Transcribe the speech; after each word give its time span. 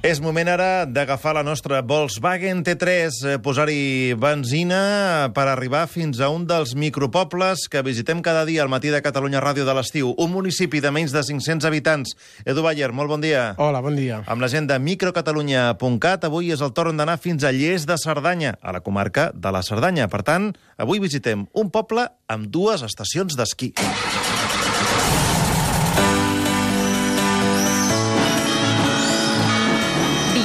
És 0.00 0.16
moment 0.24 0.48
ara 0.48 0.86
d'agafar 0.88 1.34
la 1.36 1.42
nostra 1.44 1.82
Volkswagen 1.84 2.62
T3, 2.64 3.18
eh, 3.28 3.34
posar-hi 3.36 4.14
benzina 4.16 5.28
per 5.36 5.44
arribar 5.44 5.82
fins 5.92 6.22
a 6.24 6.30
un 6.32 6.46
dels 6.48 6.72
micropobles 6.72 7.66
que 7.68 7.82
visitem 7.84 8.22
cada 8.24 8.46
dia 8.48 8.62
al 8.62 8.72
matí 8.72 8.88
de 8.88 9.02
Catalunya 9.04 9.42
Ràdio 9.44 9.66
de 9.68 9.74
l'estiu, 9.76 10.14
un 10.16 10.32
municipi 10.32 10.80
de 10.80 10.88
menys 10.90 11.12
de 11.12 11.20
500 11.20 11.68
habitants. 11.68 12.16
Edu 12.46 12.64
Bayer, 12.64 12.94
molt 12.96 13.12
bon 13.12 13.20
dia. 13.20 13.54
Hola, 13.58 13.84
bon 13.84 13.94
dia. 13.94 14.22
Amb 14.24 14.40
la 14.40 14.48
gent 14.48 14.72
de 14.72 14.78
microcatalunya.cat, 14.80 16.24
avui 16.24 16.48
és 16.48 16.64
el 16.64 16.72
torn 16.72 16.96
d'anar 16.96 17.18
fins 17.20 17.44
a 17.44 17.52
Lles 17.52 17.84
de 17.84 18.00
Cerdanya, 18.00 18.56
a 18.62 18.72
la 18.72 18.80
comarca 18.80 19.32
de 19.34 19.52
la 19.52 19.60
Cerdanya. 19.60 20.08
Per 20.08 20.22
tant, 20.24 20.54
avui 20.80 20.98
visitem 20.98 21.44
un 21.52 21.68
poble 21.68 22.08
amb 22.26 22.48
dues 22.48 22.80
estacions 22.88 23.36
d'esquí. 23.36 23.74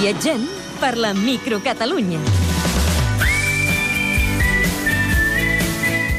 Viatgem 0.06 0.44
per 0.78 1.00
la 1.02 1.16
microcatalunya. 1.18 2.20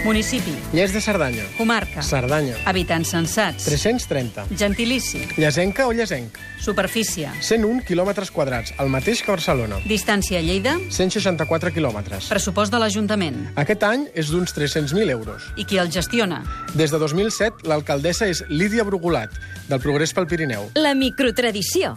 Municipi, 0.04 0.50
Lles 0.72 0.92
de 0.92 1.00
Cerdanya. 1.00 1.44
comarca, 1.56 2.02
Cerdanya. 2.02 2.56
habitants 2.64 3.08
censats, 3.10 3.62
330. 3.64 4.44
gentilici, 4.56 5.20
Llasenca 5.36 5.86
o 5.86 5.92
Llasenc. 5.92 6.34
superfície, 6.60 7.28
101 7.40 7.84
quilòmetres 7.84 8.32
quadrats, 8.32 8.74
el 8.80 8.88
mateix 8.88 9.22
que 9.22 9.30
Barcelona. 9.30 9.76
distància 9.84 10.38
a 10.40 10.42
Lleida, 10.42 10.78
164 10.90 11.72
quilòmetres. 11.72 12.26
pressupost 12.26 12.72
de 12.72 12.78
l'Ajuntament. 12.80 13.52
Aquest 13.54 13.82
any 13.84 14.08
és 14.14 14.30
d'uns 14.30 14.52
300.000 14.52 15.10
euros. 15.10 15.42
I 15.56 15.64
qui 15.64 15.78
el 15.78 15.92
gestiona? 15.92 16.42
Des 16.74 16.90
de 16.90 16.98
2007, 16.98 17.62
l'alcaldessa 17.68 18.26
és 18.26 18.42
Lídia 18.48 18.82
Brugulat, 18.82 19.30
del 19.68 19.78
Progrés 19.80 20.12
pel 20.12 20.26
Pirineu. 20.26 20.70
La 20.74 20.94
microtradició. 20.94 21.94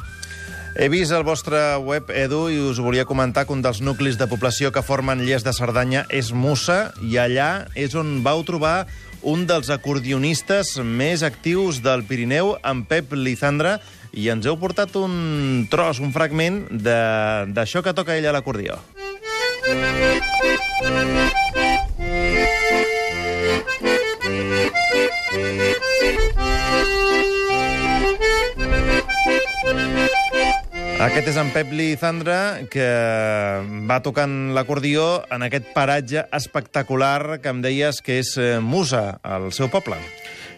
He 0.76 0.88
vist 0.88 1.12
el 1.12 1.24
vostre 1.24 1.78
web, 1.82 2.12
Edu, 2.14 2.48
i 2.54 2.60
us 2.62 2.80
volia 2.80 3.06
comentar 3.06 3.46
que 3.46 3.54
un 3.56 3.64
dels 3.66 3.82
nuclis 3.82 4.20
de 4.20 4.28
població 4.30 4.72
que 4.72 4.84
formen 4.86 5.24
Lles 5.26 5.44
de 5.44 5.54
Cerdanya 5.54 6.06
és 6.14 6.32
Mussa, 6.32 6.94
i 7.02 7.18
allà 7.18 7.68
és 7.76 7.96
on 7.98 8.20
vau 8.24 8.44
trobar 8.48 8.88
un 9.22 9.44
dels 9.50 9.72
acordionistes 9.74 10.78
més 10.80 11.26
actius 11.28 11.82
del 11.84 12.06
Pirineu, 12.08 12.56
en 12.64 12.86
Pep 12.88 13.12
Lizandra, 13.18 13.80
i 14.14 14.30
ens 14.32 14.48
heu 14.48 14.58
portat 14.62 14.96
un 14.98 15.68
tros, 15.72 16.00
un 16.00 16.14
fragment 16.16 16.64
d'això 16.72 17.84
que 17.84 17.94
toca 17.98 18.16
ell 18.16 18.30
a 18.30 18.36
l'acordió. 18.38 18.80
Aquest 31.00 31.30
és 31.32 31.38
en 31.40 31.48
Pep 31.56 31.70
Lizandra, 31.72 32.66
que 32.68 32.86
va 33.88 34.02
tocant 34.04 34.50
l'acordió 34.52 35.22
en 35.32 35.46
aquest 35.46 35.70
paratge 35.72 36.26
espectacular 36.36 37.40
que 37.40 37.54
em 37.54 37.62
deies 37.64 38.02
que 38.04 38.18
és 38.20 38.34
eh, 38.36 38.58
Musa, 38.60 39.06
el 39.24 39.48
seu 39.56 39.72
poble. 39.72 39.96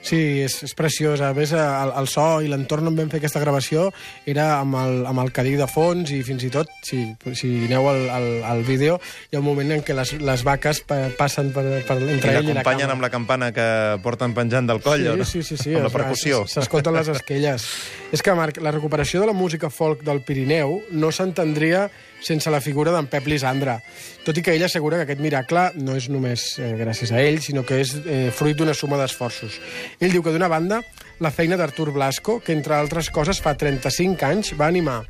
Sí, 0.01 0.41
és, 0.41 0.55
és 0.65 0.71
preciós. 0.73 1.21
A 1.21 1.29
més, 1.37 1.51
el, 1.53 1.91
el 1.99 2.07
so 2.09 2.23
i 2.41 2.47
l'entorn 2.49 2.87
on 2.89 2.95
vam 2.97 3.09
fer 3.11 3.19
aquesta 3.21 3.39
gravació 3.43 3.83
era 4.25 4.47
amb 4.57 4.73
el, 4.79 4.95
amb 5.05 5.21
el 5.21 5.29
cadí 5.31 5.53
de 5.59 5.67
fons 5.69 6.09
i 6.09 6.23
fins 6.25 6.41
i 6.47 6.49
tot, 6.49 6.71
si, 6.83 7.03
si 7.37 7.51
aneu 7.67 7.85
al, 7.91 8.01
al, 8.09 8.27
al 8.49 8.63
vídeo, 8.65 8.97
hi 9.29 9.37
ha 9.37 9.43
un 9.43 9.45
moment 9.45 9.75
en 9.77 9.83
què 9.85 9.93
les, 9.93 10.15
les 10.17 10.43
vaques 10.47 10.81
pa, 10.89 11.03
passen 11.19 11.53
per, 11.53 11.63
per 11.85 11.99
I 12.01 12.09
entre 12.17 12.33
ell 12.33 12.49
i 12.49 12.49
la 12.49 12.57
l'acompanyen 12.63 12.87
càmera. 12.87 12.95
amb 12.97 13.05
la 13.05 13.11
campana 13.13 13.51
que 13.53 13.67
porten 14.01 14.33
penjant 14.33 14.67
del 14.73 14.81
coll, 14.81 15.05
sí, 15.05 15.11
o 15.13 15.17
no? 15.21 15.29
Sí, 15.35 15.43
sí, 15.45 15.57
sí. 15.61 15.75
Amb 15.77 15.85
la 15.91 15.93
percussió. 15.93 16.43
es- 16.49 16.57
S'escolten 16.57 16.97
les 16.97 17.13
esquelles. 17.13 17.69
És 18.11 18.25
que, 18.25 18.33
Marc, 18.35 18.57
la 18.59 18.73
recuperació 18.73 19.21
de 19.21 19.29
la 19.29 19.37
música 19.37 19.69
folk 19.69 20.01
del 20.03 20.23
Pirineu 20.25 20.81
no 20.91 21.11
s'entendria 21.13 21.91
sense 22.21 22.51
la 22.53 22.59
figura 22.61 22.91
d'en 22.93 23.07
Pep 23.09 23.25
Lisandra. 23.25 23.79
Tot 24.25 24.37
i 24.37 24.43
que 24.45 24.53
ell 24.53 24.61
assegura 24.67 24.99
que 24.99 25.07
aquest 25.07 25.21
miracle 25.23 25.71
no 25.81 25.95
és 25.97 26.05
només 26.13 26.43
eh, 26.61 26.67
gràcies 26.77 27.09
a 27.15 27.21
ell, 27.21 27.39
sinó 27.41 27.63
que 27.65 27.79
és 27.81 27.95
eh, 28.05 28.27
fruit 28.35 28.53
d'una 28.59 28.75
suma 28.77 28.99
d'esforços. 28.99 29.55
Ell 29.99 30.13
diu 30.13 30.23
que, 30.23 30.33
d'una 30.33 30.49
banda, 30.51 30.81
la 31.21 31.31
feina 31.33 31.57
d'Artur 31.59 31.91
Blasco, 31.91 32.39
que, 32.39 32.53
entre 32.55 32.77
altres 32.77 33.11
coses, 33.13 33.41
fa 33.43 33.55
35 33.57 34.25
anys 34.25 34.53
va 34.57 34.69
animar 34.71 35.01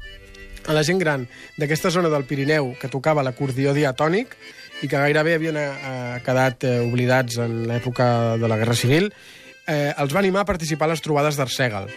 a 0.68 0.74
la 0.78 0.84
gent 0.86 1.00
gran 1.02 1.26
d'aquesta 1.58 1.90
zona 1.94 2.10
del 2.14 2.26
Pirineu 2.30 2.74
que 2.80 2.90
tocava 2.92 3.24
l'acordió 3.26 3.74
diatònic 3.74 4.36
i 4.82 4.90
que 4.90 4.98
gairebé 4.98 5.36
havien 5.38 5.58
eh, 5.58 5.70
quedat 6.26 6.66
eh, 6.66 6.80
oblidats 6.86 7.38
en 7.42 7.64
l'època 7.70 8.38
de 8.42 8.50
la 8.50 8.58
Guerra 8.58 8.78
Civil, 8.78 9.12
eh, 9.68 9.94
els 9.98 10.14
va 10.14 10.22
animar 10.22 10.44
a 10.44 10.50
participar 10.50 10.90
a 10.90 10.94
les 10.96 11.04
trobades 11.06 11.38
d'Arsègal. 11.38 11.90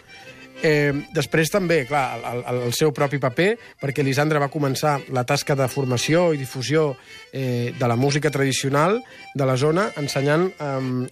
Eh, 0.63 0.93
després 1.13 1.51
també, 1.51 1.83
clar, 1.89 2.05
el, 2.17 2.43
el, 2.47 2.61
el 2.69 2.75
seu 2.77 2.93
propi 2.95 3.19
paper, 3.21 3.51
perquè 3.83 4.05
Lisandre 4.07 4.41
va 4.41 4.51
començar 4.53 4.97
la 5.13 5.25
tasca 5.27 5.57
de 5.59 5.67
formació 5.69 6.29
i 6.33 6.41
difusió 6.41 6.95
eh, 7.33 7.75
de 7.77 7.89
la 7.91 7.97
música 7.97 8.31
tradicional 8.31 9.01
de 9.35 9.49
la 9.49 9.57
zona, 9.61 9.89
ensenyant 10.01 10.47
eh, 10.53 10.71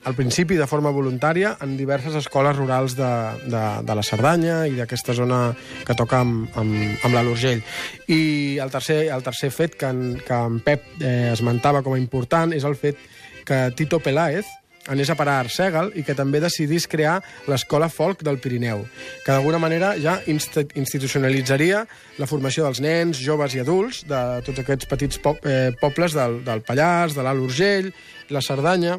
al 0.09 0.17
principi 0.17 0.57
de 0.61 0.69
forma 0.71 0.95
voluntària 0.95 1.57
en 1.61 1.77
diverses 1.77 2.17
escoles 2.23 2.57
rurals 2.57 2.97
de, 2.97 3.13
de, 3.45 3.65
de 3.83 3.99
la 3.99 4.07
Cerdanya 4.07 4.63
i 4.71 4.79
d'aquesta 4.79 5.17
zona 5.19 5.43
que 5.87 5.99
toca 5.99 6.23
amb, 6.23 6.49
amb, 6.57 6.79
amb 7.03 7.13
l'Alt 7.13 7.35
Urgell. 7.35 7.63
I 8.09 8.23
el 8.63 8.73
tercer, 8.73 9.05
el 9.13 9.27
tercer 9.27 9.53
fet 9.53 9.77
que 9.77 9.91
en, 9.91 10.03
que 10.23 10.39
en 10.39 10.63
Pep 10.65 11.03
eh, 11.03 11.33
esmentava 11.33 11.83
com 11.83 11.99
a 11.99 12.01
important 12.01 12.55
és 12.55 12.65
el 12.69 12.79
fet 12.79 13.01
que 13.45 13.67
Tito 13.77 13.99
Peláez, 13.99 14.47
anés 14.91 15.11
a 15.11 15.17
parar 15.19 15.39
a 15.39 15.45
Arsègal 15.45 15.93
i 15.99 16.03
que 16.07 16.17
també 16.19 16.41
decidís 16.43 16.89
crear 16.91 17.21
l'Escola 17.51 17.89
Folk 17.93 18.25
del 18.27 18.41
Pirineu, 18.43 18.85
que 19.25 19.31
d'alguna 19.31 19.61
manera 19.63 19.93
ja 20.01 20.19
inst 20.27 20.59
institucionalitzaria 20.75 21.85
la 22.19 22.29
formació 22.31 22.67
dels 22.67 22.83
nens, 22.83 23.21
joves 23.23 23.55
i 23.55 23.63
adults 23.63 24.03
de 24.09 24.23
tots 24.47 24.65
aquests 24.65 24.91
petits 24.91 25.23
po 25.23 25.37
eh, 25.47 25.71
pobles 25.81 26.17
del, 26.19 26.43
del 26.47 26.67
Pallars, 26.67 27.15
de 27.15 27.25
l'Alt 27.25 27.47
Urgell, 27.47 27.93
la 28.33 28.43
Cerdanya, 28.43 28.99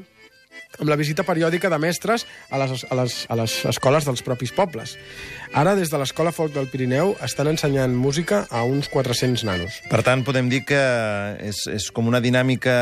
amb 0.79 0.89
la 0.89 0.97
visita 0.97 1.25
periòdica 1.25 1.69
de 1.69 1.77
mestres 1.81 2.25
a 2.49 2.59
les, 2.61 2.85
a, 2.89 2.95
les, 2.97 3.17
a 3.29 3.37
les 3.37 3.55
escoles 3.69 4.07
dels 4.07 4.23
propis 4.25 4.53
pobles. 4.55 4.95
Ara, 5.53 5.75
des 5.77 5.91
de 5.93 5.99
l'Escola 6.01 6.33
Folk 6.33 6.53
del 6.55 6.69
Pirineu, 6.71 7.13
estan 7.25 7.51
ensenyant 7.51 7.93
música 7.93 8.43
a 8.49 8.63
uns 8.65 8.89
400 8.93 9.45
nanos. 9.45 9.81
Per 9.91 10.01
tant, 10.05 10.25
podem 10.25 10.49
dir 10.49 10.63
que 10.65 10.83
és, 11.45 11.65
és 11.69 11.89
com 11.93 12.09
una 12.09 12.23
dinàmica 12.23 12.77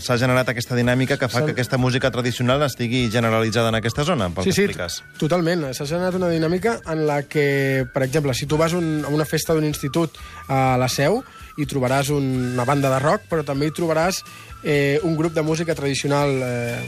s'ha 0.00 0.16
generat 0.20 0.48
aquesta 0.52 0.76
dinàmica 0.76 1.16
que 1.16 1.28
fa 1.32 1.44
que 1.46 1.52
aquesta 1.54 1.78
música 1.80 2.10
tradicional 2.12 2.60
estigui 2.66 3.06
generalitzada 3.10 3.70
en 3.72 3.78
aquesta 3.78 4.04
zona, 4.04 4.28
pel 4.28 4.44
Sí, 4.44 4.50
que 4.50 4.54
sí, 4.56 4.64
expliques. 4.66 4.98
totalment. 5.18 5.64
S'ha 5.72 5.86
generat 5.88 6.14
una 6.18 6.28
dinàmica 6.28 6.78
en 6.92 7.06
la 7.06 7.22
que, 7.22 7.86
per 7.94 8.02
exemple, 8.04 8.34
si 8.34 8.46
tu 8.46 8.58
vas 8.60 8.74
un, 8.76 9.02
a 9.04 9.08
una 9.08 9.24
festa 9.24 9.54
d'un 9.54 9.64
institut 9.64 10.18
a 10.48 10.76
la 10.76 10.88
Seu, 10.92 11.22
hi 11.56 11.64
trobaràs 11.66 12.10
un, 12.12 12.52
una 12.54 12.64
banda 12.68 12.90
de 12.92 12.98
rock, 13.00 13.22
però 13.30 13.42
també 13.44 13.66
hi 13.70 13.72
trobaràs 13.76 14.22
eh, 14.62 15.00
un 15.02 15.16
grup 15.16 15.32
de 15.32 15.42
música 15.42 15.74
tradicional 15.74 16.28
eh, 16.42 16.78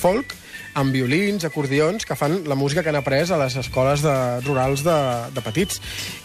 folk, 0.00 0.32
amb 0.78 0.94
violins, 0.94 1.44
acordions, 1.44 2.04
que 2.06 2.16
fan 2.16 2.44
la 2.48 2.54
música 2.54 2.82
que 2.82 2.90
han 2.92 2.98
après 3.00 3.30
a 3.30 3.38
les 3.40 3.56
escoles 3.58 4.02
de, 4.02 4.14
rurals 4.46 4.84
de, 4.86 4.96
de 5.34 5.42
petits. 5.42 5.80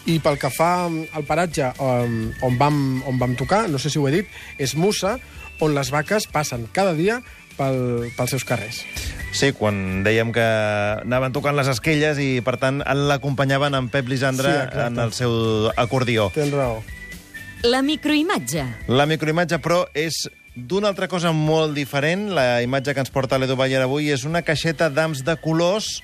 I 0.06 0.18
pel 0.22 0.38
que 0.38 0.50
fa 0.54 0.86
al 0.86 1.26
paratge 1.26 1.72
on, 1.82 2.30
on, 2.46 2.58
vam, 2.60 3.02
on 3.08 3.18
vam 3.18 3.34
tocar, 3.38 3.66
no 3.68 3.78
sé 3.82 3.90
si 3.90 3.98
ho 3.98 4.06
he 4.08 4.14
dit, 4.20 4.38
és 4.58 4.76
Mussa, 4.78 5.16
on 5.60 5.74
les 5.74 5.90
vaques 5.90 6.28
passen 6.30 6.68
cada 6.72 6.94
dia 6.94 7.20
pel, 7.56 8.10
pels 8.16 8.36
seus 8.36 8.44
carrers. 8.46 8.82
Sí, 9.36 9.50
quan 9.52 10.04
dèiem 10.06 10.30
que 10.32 10.44
anaven 11.02 11.34
tocant 11.34 11.56
les 11.58 11.68
esquelles 11.68 12.20
i, 12.22 12.40
per 12.44 12.54
tant, 12.62 12.80
l'acompanyaven 12.80 13.74
en 13.76 13.90
Pep 13.92 14.08
Lisandre 14.08 14.48
Sí, 14.52 14.62
exacte. 14.68 14.86
en 14.86 15.00
el 15.02 15.12
seu 15.16 15.34
acordió. 15.76 16.30
Tens 16.32 16.54
raó. 16.54 16.82
La 17.66 17.82
microimatge. 17.82 18.62
La 18.88 19.06
microimatge, 19.10 19.58
però, 19.64 19.82
és 19.96 20.26
d'una 20.56 20.88
altra 20.88 21.06
cosa 21.08 21.32
molt 21.36 21.76
diferent. 21.76 22.30
La 22.34 22.62
imatge 22.64 22.94
que 22.94 23.04
ens 23.04 23.12
porta 23.12 23.38
l'Edu 23.38 23.56
Bayer 23.56 23.82
avui 23.84 24.10
és 24.10 24.24
una 24.24 24.42
caixeta 24.42 24.88
d'ams 24.90 25.22
de 25.26 25.36
colors 25.42 26.00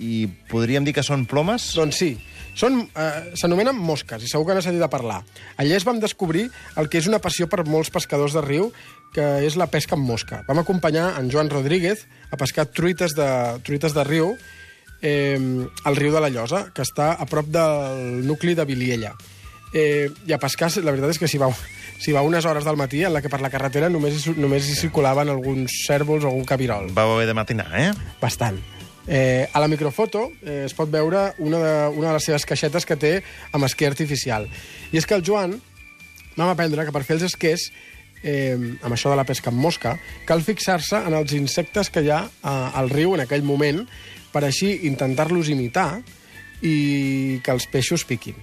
i 0.00 0.24
podríem 0.50 0.86
dir 0.86 0.94
que 0.96 1.04
són 1.06 1.26
plomes? 1.30 1.70
Doncs 1.76 2.00
sí. 2.00 2.14
Són, 2.58 2.80
eh, 2.94 3.34
S'anomenen 3.38 3.76
mosques, 3.76 4.22
i 4.22 4.30
segur 4.30 4.46
que 4.46 4.54
n'has 4.54 4.66
sentit 4.66 4.82
a 4.82 4.90
parlar. 4.90 5.22
Allà 5.58 5.76
es 5.76 5.86
vam 5.86 6.00
descobrir 6.00 6.48
el 6.76 6.88
que 6.88 6.98
és 6.98 7.06
una 7.10 7.20
passió 7.22 7.48
per 7.50 7.66
molts 7.66 7.90
pescadors 7.90 8.34
de 8.34 8.42
riu, 8.42 8.72
que 9.14 9.46
és 9.46 9.56
la 9.56 9.68
pesca 9.70 9.94
amb 9.94 10.06
mosca. 10.06 10.42
Vam 10.48 10.62
acompanyar 10.62 11.18
en 11.20 11.30
Joan 11.30 11.50
Rodríguez 11.50 12.06
a 12.30 12.36
pescar 12.36 12.66
truites 12.66 13.14
de, 13.14 13.28
truites 13.62 13.94
de 13.94 14.04
riu 14.04 14.36
eh, 15.02 15.38
al 15.84 15.96
riu 15.96 16.12
de 16.14 16.20
la 16.22 16.30
Llosa, 16.30 16.70
que 16.74 16.82
està 16.82 17.12
a 17.18 17.26
prop 17.26 17.46
del 17.46 18.26
nucli 18.26 18.54
de 18.54 18.64
Viliella. 18.64 19.14
Eh, 19.74 20.10
I 20.26 20.32
a 20.34 20.38
pescar, 20.38 20.70
la 20.82 20.94
veritat 20.94 21.14
és 21.14 21.18
que 21.18 21.30
s'hi 21.30 21.38
va, 21.42 21.50
s'hi 21.98 22.12
va 22.12 22.22
unes 22.26 22.44
hores 22.44 22.64
del 22.66 22.76
matí 22.76 23.02
en 23.04 23.12
la 23.14 23.22
que 23.22 23.30
per 23.32 23.40
la 23.40 23.50
carretera 23.50 23.88
només, 23.88 24.26
hi- 24.26 24.34
només 24.36 24.66
hi 24.68 24.74
circulaven 24.76 25.28
alguns 25.32 25.72
cèrvols 25.86 26.24
o 26.24 26.28
algun 26.32 26.44
cabirol. 26.44 26.90
Vau 26.92 27.14
haver 27.14 27.26
de 27.30 27.34
matinar, 27.34 27.68
eh? 27.80 27.92
Bastant. 28.20 28.58
Eh, 29.06 29.46
a 29.52 29.60
la 29.60 29.68
microfoto 29.68 30.30
eh, 30.42 30.62
es 30.64 30.72
pot 30.74 30.88
veure 30.90 31.34
una 31.38 31.58
de, 31.60 31.74
una 31.96 32.08
de 32.08 32.14
les 32.16 32.24
seves 32.24 32.46
caixetes 32.48 32.86
que 32.88 32.96
té 32.96 33.18
amb 33.52 33.64
esquer 33.68 33.90
artificial. 33.92 34.48
I 34.92 34.96
és 35.00 35.06
que 35.06 35.14
el 35.18 35.24
Joan 35.26 35.58
vam 36.36 36.48
aprendre 36.50 36.84
que 36.86 36.92
per 36.92 37.04
fer 37.04 37.18
els 37.18 37.26
esquers, 37.28 37.68
eh, 38.24 38.56
amb 38.82 38.96
això 38.96 39.12
de 39.12 39.16
la 39.20 39.26
pesca 39.28 39.52
amb 39.52 39.60
mosca, 39.60 39.98
cal 40.24 40.40
fixar-se 40.42 40.96
en 41.04 41.14
els 41.14 41.32
insectes 41.36 41.90
que 41.92 42.00
hi 42.02 42.08
ha 42.10 42.22
eh, 42.24 42.48
al 42.80 42.88
riu 42.90 43.12
en 43.14 43.20
aquell 43.26 43.44
moment 43.44 43.84
per 44.32 44.42
així 44.48 44.72
intentar-los 44.88 45.52
imitar 45.52 46.00
i 46.64 47.40
que 47.44 47.52
els 47.52 47.66
peixos 47.68 48.04
piquin. 48.08 48.34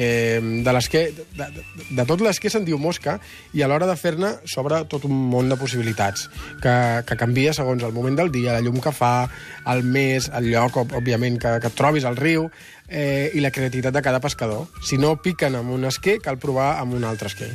Eh, 0.00 0.40
de, 0.40 0.72
l'esquer, 0.72 1.10
de, 1.12 1.46
de, 1.52 1.62
de 1.92 2.04
tot 2.08 2.22
l'esquer 2.24 2.48
se'n 2.48 2.64
diu 2.64 2.78
mosca 2.80 3.18
i 3.52 3.60
a 3.60 3.66
l'hora 3.68 3.84
de 3.84 3.96
fer-ne 4.00 4.30
s'obre 4.48 4.78
tot 4.88 5.04
un 5.04 5.12
món 5.12 5.50
de 5.52 5.58
possibilitats 5.60 6.30
que, 6.62 6.72
que 7.04 7.18
canvia 7.20 7.52
segons 7.52 7.84
el 7.84 7.92
moment 7.92 8.16
del 8.16 8.32
dia, 8.32 8.54
la 8.56 8.64
llum 8.64 8.80
que 8.80 8.94
fa, 8.96 9.28
el 9.68 9.84
mes, 9.84 10.30
el 10.32 10.48
lloc, 10.54 10.78
òbviament, 10.86 11.36
que, 11.42 11.58
que 11.60 11.68
et 11.68 11.76
trobis 11.76 12.08
al 12.08 12.16
riu 12.16 12.48
eh, 12.88 13.28
i 13.36 13.44
la 13.44 13.52
creativitat 13.52 13.92
de 13.92 14.04
cada 14.08 14.24
pescador. 14.24 14.70
Si 14.88 14.96
no 14.96 15.18
piquen 15.20 15.60
amb 15.60 15.76
un 15.76 15.84
esquer, 15.90 16.16
cal 16.24 16.40
provar 16.40 16.78
amb 16.80 16.96
un 16.96 17.04
altre 17.04 17.28
esquer. 17.28 17.52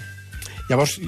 Llavors, 0.70 1.00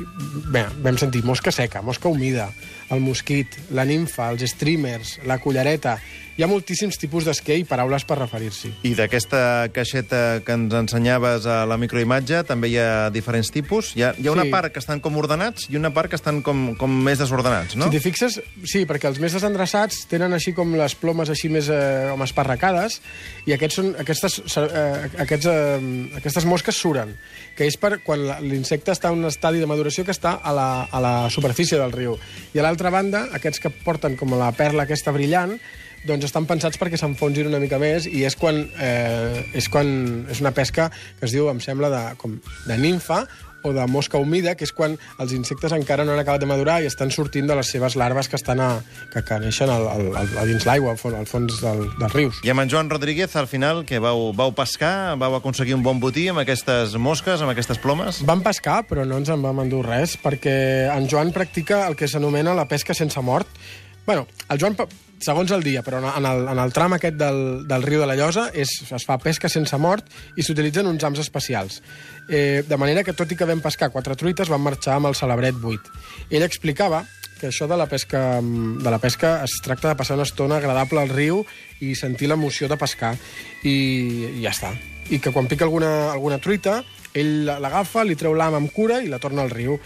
bé, 0.53 0.67
vam 0.85 0.97
sentir 0.97 1.23
mosca 1.25 1.53
seca, 1.53 1.81
mosca 1.81 2.09
humida, 2.09 2.49
el 2.93 3.01
mosquit, 3.01 3.57
la 3.77 3.85
nimfa, 3.85 4.31
els 4.33 4.47
streamers, 4.55 5.19
la 5.29 5.37
cullereta... 5.43 5.99
Hi 6.37 6.43
ha 6.45 6.47
moltíssims 6.47 6.99
tipus 7.01 7.25
d'esquer 7.25 7.55
i 7.57 7.63
paraules 7.65 8.03
per 8.05 8.19
referir-s'hi. 8.19 8.69
I 8.85 8.91
d'aquesta 8.93 9.39
caixeta 9.73 10.43
que 10.45 10.53
ens 10.53 10.73
ensenyaves 10.77 11.47
a 11.49 11.63
la 11.65 11.79
microimatge 11.81 12.43
també 12.45 12.69
hi 12.69 12.75
ha 12.77 13.07
diferents 13.09 13.49
tipus. 13.49 13.95
Hi 13.97 14.03
ha, 14.05 14.11
hi 14.21 14.27
ha 14.29 14.35
una 14.35 14.43
Sí. 14.45 14.51
part 14.53 14.69
que 14.71 14.77
estan 14.77 14.99
com 15.01 15.17
ordenats 15.17 15.65
i 15.71 15.77
una 15.79 15.89
part 15.95 16.11
que 16.11 16.15
estan 16.15 16.43
com, 16.45 16.75
com 16.77 16.93
més 17.03 17.17
desordenats, 17.17 17.75
no? 17.75 17.87
Si 17.89 17.97
t'hi 17.97 18.03
fixes, 18.03 18.37
sí, 18.69 18.83
perquè 18.85 19.09
els 19.09 19.17
més 19.19 19.33
desendreçats 19.33 20.03
tenen 20.11 20.31
així 20.37 20.53
com 20.53 20.75
les 20.77 20.93
plomes 20.93 21.29
així 21.33 21.49
més 21.49 21.71
eh, 21.73 22.11
com 22.11 22.21
esparracades 22.21 22.99
i 23.47 23.55
aquests 23.57 23.79
són, 23.81 23.89
aquestes, 23.97 24.37
eh, 24.61 25.09
aquests, 25.25 25.49
eh, 25.49 25.81
aquestes 26.21 26.45
mosques 26.45 26.77
suren, 26.77 27.15
que 27.57 27.65
és 27.65 27.79
per 27.81 27.97
quan 28.05 28.21
l'insecte 28.45 28.93
està 28.93 29.09
en 29.09 29.23
un 29.25 29.25
estadi 29.25 29.57
de 29.57 29.65
maduració 29.65 30.05
que 30.05 30.13
està 30.13 30.37
a 30.37 30.53
la, 30.53 30.69
a 30.85 31.01
la 31.01 31.15
superfície 31.33 31.81
del 31.81 31.91
riu. 31.97 32.13
I 32.53 32.59
a 32.61 32.67
l'altra 32.69 32.93
banda, 32.93 33.25
aquests 33.33 33.59
que 33.65 33.73
porten 33.73 34.15
com 34.15 34.37
la 34.37 34.51
perla 34.53 34.85
aquesta 34.85 35.11
brillant, 35.11 35.57
doncs 36.05 36.27
estan 36.29 36.45
pensats 36.49 36.79
perquè 36.79 36.99
s'enfonsin 36.99 37.49
una 37.49 37.61
mica 37.63 37.79
més 37.81 38.07
i 38.09 38.23
és 38.27 38.37
quan, 38.39 38.61
eh, 38.77 39.43
és 39.57 39.69
quan 39.71 40.27
és 40.31 40.43
una 40.43 40.53
pesca 40.55 40.91
que 40.91 41.25
es 41.27 41.33
diu, 41.35 41.49
em 41.49 41.61
sembla, 41.63 41.89
de, 41.93 42.03
com 42.21 42.37
de 42.67 42.77
nimfa 42.77 43.25
o 43.67 43.73
de 43.73 43.85
mosca 43.87 44.17
humida, 44.17 44.55
que 44.55 44.65
és 44.67 44.73
quan 44.73 44.95
els 45.21 45.33
insectes 45.35 45.73
encara 45.75 46.05
no 46.05 46.13
han 46.13 46.21
acabat 46.21 46.41
de 46.41 46.49
madurar 46.49 46.77
i 46.81 46.89
estan 46.89 47.11
sortint 47.13 47.49
de 47.49 47.55
les 47.57 47.69
seves 47.73 47.97
larves 47.99 48.29
que 48.29 48.37
estan 48.39 48.61
a, 48.63 48.69
que, 49.13 49.23
que 49.25 49.39
neixen 49.41 49.71
al, 49.73 49.87
al, 49.91 50.05
al, 50.21 50.29
a 50.41 50.45
dins 50.47 50.67
l'aigua, 50.67 50.93
al, 50.95 51.17
al 51.21 51.29
fons 51.29 51.59
del, 51.63 51.83
dels 51.99 52.15
rius. 52.15 52.41
I 52.47 52.53
amb 52.53 52.63
en 52.63 52.71
Joan 52.71 52.91
Rodríguez, 52.93 53.35
al 53.35 53.49
final, 53.49 53.83
que 53.89 53.99
vau, 54.03 54.31
vau 54.37 54.53
pescar, 54.57 55.17
vau 55.19 55.37
aconseguir 55.37 55.75
un 55.77 55.83
bon 55.85 56.01
botí 56.03 56.27
amb 56.31 56.43
aquestes 56.43 56.95
mosques, 57.01 57.43
amb 57.43 57.53
aquestes 57.53 57.81
plomes? 57.83 58.21
Vam 58.27 58.45
pescar, 58.45 58.83
però 58.89 59.05
no 59.07 59.19
ens 59.21 59.33
en 59.33 59.43
vam 59.43 59.65
endur 59.65 59.83
res, 59.87 60.15
perquè 60.21 60.87
en 60.93 61.09
Joan 61.11 61.33
practica 61.35 61.85
el 61.89 61.97
que 61.99 62.07
s'anomena 62.07 62.55
la 62.57 62.69
pesca 62.69 62.95
sense 62.97 63.21
mort. 63.21 63.49
bueno, 64.07 64.25
el 64.49 64.59
Joan, 64.59 64.77
segons 65.23 65.51
el 65.51 65.63
dia, 65.65 65.83
però 65.83 65.99
en 65.99 66.25
el, 66.25 66.47
en 66.51 66.59
el 66.61 66.73
tram 66.73 66.95
aquest 66.97 67.17
del, 67.19 67.39
del 67.67 67.85
riu 67.85 68.01
de 68.03 68.09
la 68.09 68.17
Llosa 68.17 68.47
és, 68.53 68.71
es 68.93 69.05
fa 69.07 69.17
pesca 69.21 69.49
sense 69.49 69.77
mort 69.81 70.09
i 70.37 70.45
s'utilitzen 70.45 70.89
uns 70.89 71.03
ams 71.07 71.21
especials. 71.23 71.81
Eh, 72.29 72.63
de 72.67 72.77
manera 72.77 73.03
que, 73.03 73.15
tot 73.17 73.31
i 73.31 73.37
que 73.39 73.47
vam 73.49 73.63
pescar 73.63 73.91
quatre 73.93 74.17
truites, 74.19 74.51
vam 74.51 74.63
marxar 74.63 74.97
amb 74.97 75.11
el 75.11 75.17
celebret 75.17 75.57
8. 75.57 75.95
Ell 76.29 76.45
explicava 76.45 77.05
que 77.37 77.51
això 77.51 77.67
de 77.69 77.77
la 77.77 77.85
pesca, 77.85 78.41
de 78.41 78.91
la 78.91 78.99
pesca 78.99 79.37
es 79.45 79.59
tracta 79.63 79.91
de 79.91 79.97
passar 79.99 80.17
una 80.17 80.25
estona 80.25 80.57
agradable 80.57 81.01
al 81.01 81.13
riu 81.13 81.43
i 81.85 81.93
sentir 81.95 82.29
l'emoció 82.31 82.69
de 82.69 82.77
pescar. 82.81 83.15
I, 83.63 83.77
i 84.37 84.43
ja 84.43 84.53
està. 84.53 84.73
I 85.09 85.19
que 85.23 85.31
quan 85.31 85.47
pica 85.47 85.63
alguna, 85.63 86.11
alguna 86.11 86.37
truita, 86.43 86.81
ell 87.17 87.45
l'agafa, 87.47 88.03
li 88.03 88.15
treu 88.19 88.33
l'am 88.35 88.57
amb 88.57 88.71
cura 88.75 88.99
i 89.01 89.07
la 89.07 89.17
torna 89.23 89.41
al 89.45 89.49
riu. 89.49 89.77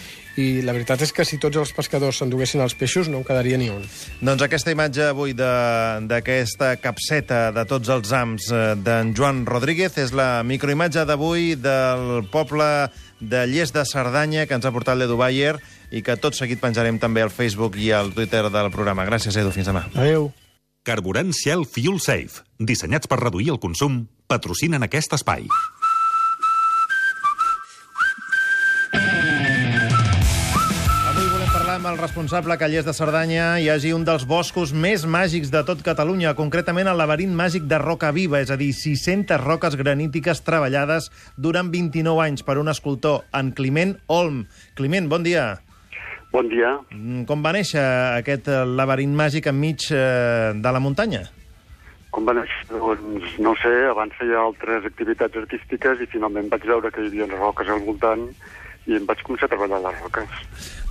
I 0.42 0.62
la 0.66 0.72
veritat 0.74 1.02
és 1.04 1.12
que 1.14 1.26
si 1.28 1.38
tots 1.38 1.58
els 1.60 1.74
pescadors 1.76 2.18
s'enduguessin 2.22 2.62
els 2.64 2.74
peixos 2.80 3.10
no 3.12 3.20
en 3.20 3.26
quedaria 3.28 3.58
ni 3.60 3.68
un. 3.70 3.84
Doncs 4.24 4.42
aquesta 4.48 4.72
imatge 4.72 5.04
avui 5.12 5.34
de- 5.38 6.00
d'aquesta 6.08 6.78
capseta 6.82 7.52
de 7.52 7.66
tots 7.70 7.90
els 7.90 8.12
ams 8.16 8.50
eh, 8.52 8.76
d'en 8.80 9.14
Joan 9.16 9.46
Rodríguez 9.46 9.98
és 9.98 10.14
la 10.16 10.42
microimatge 10.44 11.06
d'avui 11.06 11.56
del 11.56 12.24
poble 12.32 12.90
de 13.20 13.46
Lles 13.48 13.72
de 13.76 13.84
Cerdanya 13.86 14.48
que 14.48 14.56
ens 14.58 14.66
ha 14.66 14.72
portat 14.72 14.98
l'Edu 14.98 15.18
Bayer 15.20 15.58
i 15.92 16.02
que 16.02 16.16
tot 16.18 16.34
seguit 16.34 16.60
penjarem 16.64 16.98
també 16.98 17.22
al 17.22 17.30
Facebook 17.30 17.76
i 17.78 17.92
al 17.92 18.14
Twitter 18.16 18.48
del 18.50 18.72
programa. 18.72 19.06
Gràcies, 19.06 19.36
Edu. 19.38 19.52
Fins 19.52 19.68
demà. 19.68 19.86
Adéu. 19.94 20.32
Carburant 20.84 21.30
Shell 21.30 21.62
Fuel 21.70 22.00
Safe, 22.02 22.42
dissenyats 22.58 23.06
per 23.06 23.20
reduir 23.22 23.52
el 23.54 23.60
consum, 23.62 24.08
patrocinen 24.26 24.82
aquest 24.82 25.14
espai. 25.14 25.46
Avui 31.12 31.28
volem 31.30 31.54
parlar 31.54 31.78
amb 31.78 31.92
el 31.92 32.02
responsable 32.02 32.58
Lles 32.66 32.90
de 32.90 32.98
Cerdanya 32.98 33.62
hi 33.62 33.70
hagi 33.70 33.94
un 33.94 34.10
dels 34.10 34.26
boscos 34.26 34.74
més 34.74 35.06
màgics 35.06 35.54
de 35.54 35.62
tot 35.70 35.86
Catalunya, 35.86 36.34
concretament 36.34 36.90
el 36.90 36.98
laberint 36.98 37.38
màgic 37.38 37.70
de 37.70 37.78
Roca 37.78 38.10
Viva, 38.10 38.42
és 38.42 38.50
a 38.50 38.58
dir, 38.58 38.74
600 38.74 39.38
roques 39.38 39.78
granítiques 39.78 40.42
treballades 40.42 41.14
durant 41.38 41.70
29 41.70 42.26
anys 42.26 42.42
per 42.42 42.58
un 42.58 42.74
escultor, 42.74 43.28
en 43.38 43.54
Climent 43.54 44.00
Olm. 44.10 44.48
Climent, 44.74 45.14
bon 45.14 45.22
dia. 45.22 45.62
Bon 46.32 46.48
dia. 46.48 46.78
Mm, 46.96 47.26
Com 47.28 47.44
va 47.44 47.52
néixer 47.56 47.84
aquest 48.22 48.48
eh, 48.48 48.64
laberint 48.66 49.14
màgic 49.18 49.50
enmig 49.52 49.90
eh, 49.92 50.54
de 50.56 50.72
la 50.72 50.80
muntanya? 50.80 51.26
Com 52.12 52.26
va 52.28 52.36
néixer? 52.36 52.64
Doncs 52.72 53.38
no 53.44 53.54
sé, 53.60 53.72
abans 53.92 54.16
feia 54.20 54.40
altres 54.40 54.88
activitats 54.88 55.36
artístiques 55.44 56.02
i 56.04 56.10
finalment 56.12 56.50
vaig 56.52 56.66
veure 56.68 56.92
que 56.92 57.04
hi 57.04 57.12
havia 57.12 57.28
roques 57.36 57.68
al 57.72 57.84
voltant 57.88 58.30
i 58.90 58.96
em 58.98 59.04
vaig 59.06 59.20
començar 59.28 59.46
a 59.46 59.52
treballar 59.52 59.78
les 59.84 60.00
roques. 60.02 60.40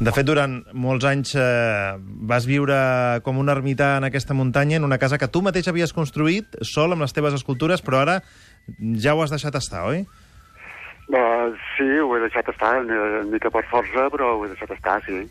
De 0.00 0.12
fet, 0.14 0.24
durant 0.28 0.60
molts 0.72 1.04
anys 1.08 1.34
eh, 1.36 1.96
vas 2.30 2.46
viure 2.48 2.76
com 3.24 3.40
un 3.40 3.50
ermità 3.52 3.96
en 3.98 4.06
aquesta 4.06 4.36
muntanya, 4.36 4.78
en 4.78 4.86
una 4.86 5.00
casa 5.02 5.18
que 5.18 5.28
tu 5.28 5.42
mateix 5.42 5.68
havies 5.68 5.92
construït, 5.96 6.60
sol 6.68 6.92
amb 6.94 7.04
les 7.04 7.16
teves 7.16 7.34
escultures, 7.36 7.82
però 7.84 8.04
ara 8.04 8.20
ja 9.00 9.16
ho 9.16 9.24
has 9.24 9.32
deixat 9.34 9.56
estar, 9.58 9.88
oi? 9.88 10.04
Uh, 11.10 11.50
sí, 11.74 11.88
ho 11.98 12.14
he 12.14 12.20
deixat 12.22 12.48
estar, 12.52 12.76
una 12.84 13.24
mica 13.26 13.50
per 13.50 13.64
força, 13.66 14.06
però 14.12 14.36
ho 14.36 14.44
he 14.46 14.52
deixat 14.52 14.70
estar, 14.76 15.00
sí. 15.06 15.24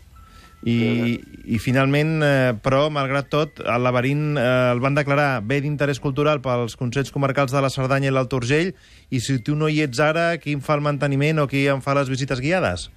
I, 0.60 1.16
i 1.48 1.56
finalment, 1.56 2.18
eh, 2.20 2.52
però, 2.60 2.82
malgrat 2.92 3.30
tot, 3.32 3.62
el 3.64 3.80
laberint 3.80 4.36
eh, 4.36 4.44
el 4.74 4.82
van 4.84 4.98
declarar 4.98 5.40
bé 5.40 5.62
d'interès 5.64 6.02
cultural 6.04 6.42
pels 6.44 6.76
Consells 6.76 7.08
Comarcals 7.14 7.54
de 7.56 7.62
la 7.64 7.70
Cerdanya 7.72 8.10
i 8.10 8.12
l'Alt 8.12 8.36
Urgell, 8.36 8.74
i 9.08 9.22
si 9.24 9.38
tu 9.40 9.56
no 9.56 9.70
hi 9.72 9.80
ets 9.86 10.02
ara, 10.04 10.34
qui 10.42 10.52
en 10.52 10.60
fa 10.60 10.76
el 10.76 10.84
manteniment 10.84 11.40
o 11.40 11.48
qui 11.48 11.64
en 11.72 11.80
fa 11.80 11.96
les 11.96 12.12
visites 12.12 12.44
guiades? 12.44 12.90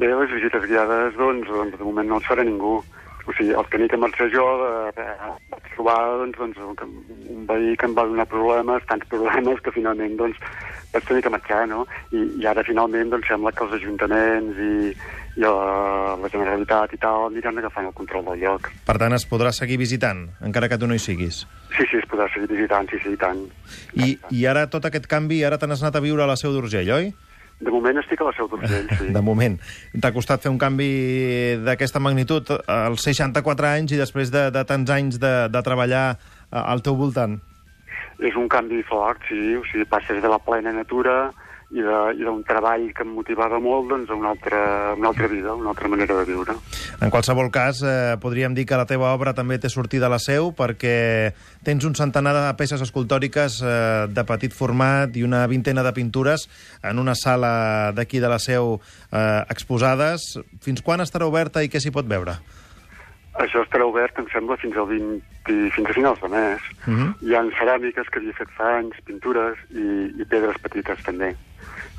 Bé, 0.00 0.08
les 0.08 0.32
visites 0.32 0.64
guiades, 0.64 1.12
doncs, 1.20 1.44
doncs 1.52 1.76
de 1.76 1.84
moment 1.84 2.08
no 2.08 2.22
els 2.22 2.30
farà 2.30 2.44
ningú. 2.44 2.78
O 3.26 3.34
sigui, 3.34 3.52
el 3.58 3.68
camí 3.68 3.88
que 3.90 3.98
marxa 4.00 4.30
jo 4.32 4.46
eh, 4.64 5.04
eh, 5.04 5.30
vaig 5.52 5.70
trobar 5.74 5.98
doncs, 6.22 6.40
doncs, 6.40 6.82
un 7.36 7.46
veí 7.48 7.76
que 7.76 7.88
em 7.90 7.96
va 7.96 8.06
donar 8.08 8.28
problemes, 8.32 8.84
tants 8.88 9.08
problemes, 9.12 9.60
que 9.60 9.74
finalment 9.74 10.16
doncs, 10.20 10.40
vaig 10.92 11.04
tenir 11.08 11.22
que 11.24 11.32
marxar, 11.32 11.66
no? 11.68 11.84
I, 12.12 12.22
i 12.40 12.46
ara 12.48 12.64
finalment 12.66 13.12
doncs, 13.12 13.28
sembla 13.30 13.52
que 13.52 13.64
els 13.66 13.76
ajuntaments 13.78 14.60
i, 14.62 14.94
i 15.36 15.44
la, 15.44 15.52
la 16.20 16.30
Generalitat 16.32 16.94
i 16.96 17.00
tal 17.02 17.28
aniran 17.28 17.60
agafant 17.60 17.90
el 17.90 17.94
control 17.96 18.24
del 18.30 18.42
lloc. 18.46 18.70
Per 18.88 18.96
tant, 19.02 19.16
es 19.16 19.26
podrà 19.28 19.52
seguir 19.56 19.78
visitant, 19.82 20.26
encara 20.46 20.70
que 20.72 20.80
tu 20.80 20.88
no 20.88 20.96
hi 20.96 21.02
siguis. 21.02 21.44
Sí, 21.76 21.84
sí, 21.84 22.00
es 22.00 22.08
podrà 22.10 22.28
seguir 22.32 22.48
visitant, 22.54 22.88
sí, 22.92 23.00
sí, 23.02 23.14
i 23.16 23.20
tant. 23.20 23.44
I, 23.94 24.16
i 24.32 24.46
ara 24.48 24.66
tot 24.72 24.88
aquest 24.88 25.08
canvi, 25.10 25.42
ara 25.44 25.60
te 25.60 25.68
n'has 25.68 25.84
anat 25.84 26.00
a 26.00 26.04
viure 26.04 26.24
a 26.24 26.30
la 26.30 26.38
Seu 26.40 26.54
d'Urgell, 26.56 26.92
oi? 26.96 27.12
De 27.56 27.72
moment 27.72 27.96
estic 28.02 28.20
a 28.20 28.28
la 28.28 28.34
Seu 28.36 28.48
d'Urgell, 28.52 28.88
sí. 28.98 29.10
De 29.16 29.22
moment. 29.24 29.56
T'ha 30.00 30.12
costat 30.12 30.44
fer 30.44 30.52
un 30.52 30.60
canvi 30.60 30.88
d'aquesta 31.64 32.02
magnitud 32.04 32.52
als 32.68 33.04
64 33.08 33.70
anys 33.72 33.96
i 33.96 34.00
després 34.00 34.32
de, 34.32 34.48
de 34.52 34.64
tants 34.68 34.92
anys 34.92 35.20
de, 35.20 35.34
de 35.52 35.62
treballar 35.64 36.06
eh, 36.16 36.60
al 36.60 36.84
teu 36.84 36.96
voltant? 37.00 37.38
És 38.18 38.36
un 38.36 38.48
canvi 38.48 38.82
fort, 38.88 39.20
sí, 39.28 39.56
o 39.56 39.64
sigui, 39.68 39.84
passes 39.88 40.22
de 40.22 40.30
la 40.30 40.40
plena 40.40 40.72
natura 40.72 41.32
i 41.74 41.82
d'un 41.82 42.44
treball 42.46 42.84
que 42.94 43.02
em 43.02 43.10
motivava 43.10 43.58
molt 43.58 43.88
doncs, 43.90 44.10
a 44.10 44.14
una 44.14 44.30
altra, 44.30 44.58
una 44.94 45.08
altra 45.10 45.26
vida, 45.26 45.54
una 45.54 45.72
altra 45.72 45.88
manera 45.90 46.14
de 46.14 46.24
viure. 46.28 46.54
En 47.02 47.10
qualsevol 47.10 47.50
cas, 47.50 47.80
eh, 47.82 48.14
podríem 48.22 48.54
dir 48.54 48.66
que 48.66 48.78
la 48.78 48.86
teva 48.86 49.10
obra 49.12 49.34
també 49.34 49.58
té 49.58 49.68
sortida 49.68 50.06
a 50.06 50.12
la 50.12 50.20
seu 50.22 50.52
perquè 50.54 51.34
tens 51.66 51.84
un 51.84 51.96
centenar 51.98 52.36
de 52.36 52.44
peces 52.56 52.84
escultòriques 52.86 53.58
eh, 53.66 54.06
de 54.06 54.24
petit 54.28 54.54
format 54.54 55.16
i 55.16 55.24
una 55.26 55.42
vintena 55.50 55.82
de 55.82 55.92
pintures 55.92 56.46
en 56.86 57.02
una 57.02 57.16
sala 57.18 57.90
d'aquí 57.96 58.22
de 58.22 58.30
la 58.30 58.38
seu 58.38 58.78
eh, 59.10 59.42
exposades. 59.50 60.36
Fins 60.62 60.86
quan 60.86 61.02
estarà 61.02 61.26
oberta 61.26 61.66
i 61.66 61.72
què 61.72 61.82
s'hi 61.82 61.90
pot 61.90 62.06
veure? 62.06 62.38
Això 63.38 63.62
estarà 63.62 63.84
obert, 63.84 64.18
em 64.18 64.26
sembla, 64.32 64.56
fins 64.56 64.76
al 64.76 64.86
20, 64.88 65.20
i- 65.52 65.70
fins 65.70 65.90
a 65.90 65.92
finals 65.92 66.20
de 66.20 66.28
mes. 66.28 66.60
Uh 66.86 66.94
-huh. 66.94 67.14
Hi 67.22 67.34
ha 67.34 67.42
ceràmiques 67.58 68.08
que 68.10 68.18
havia 68.18 68.32
fet 68.32 68.48
fa 68.56 68.78
anys, 68.78 68.96
pintures 69.04 69.56
i, 69.70 70.12
i 70.20 70.24
pedres 70.24 70.56
petites 70.62 71.02
també. 71.02 71.34